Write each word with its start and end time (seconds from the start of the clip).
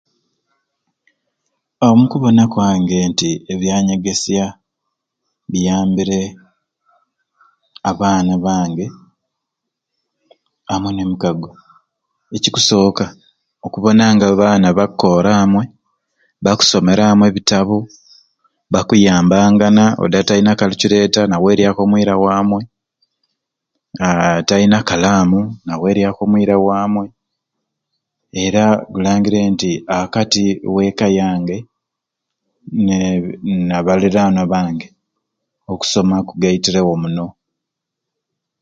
Aaa 1.79 1.93
omukubona 1.95 2.43
kwange 2.53 2.97
nti 3.11 3.29
ebyanyegesya 3.53 4.45
biyambire 5.51 6.21
abaana 7.89 8.33
bange 8.45 8.85
amwei 10.71 10.95
nemikago, 10.95 11.49
ekikusoka 12.35 13.05
okubona 13.65 14.03
nga 14.13 14.25
abaana 14.31 14.67
bakoora 14.79 15.31
amwei, 15.43 15.69
bakusomera 16.43 17.03
amwei 17.07 17.29
ebitabo, 17.31 17.77
bakuyambangana 18.73 19.83
odi 20.03 20.15
atalina 20.17 20.59
kalicureeta 20.59 21.21
naweryaku 21.27 21.79
omwira 21.83 22.13
wamwei 22.23 22.67
aaah 24.05 24.35
atalina 24.41 24.77
kalamu 24.89 25.39
naweryaku 25.65 26.19
omwiira 26.23 26.55
wamwei 26.67 27.11
era 28.43 28.63
bulangire 28.91 29.39
nti 29.53 29.71
akati 29.99 30.43
owe'kka 30.67 31.07
yange 31.19 31.57
nabalirwana 33.67 34.41
bange 34.51 34.87
okusoma 35.71 36.15
kugaitiirewo 36.27 36.93
muno. 37.01 37.27